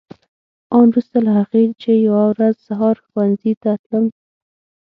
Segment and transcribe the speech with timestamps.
[0.77, 4.05] آن وروسته له هغه چې یوه ورځ سهار ښوونځي ته تلم.